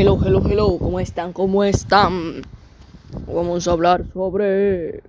[0.00, 1.32] Hello, hello, hello, ¿cómo están?
[1.32, 2.42] ¿Cómo están?
[3.26, 5.02] Vamos a hablar sobre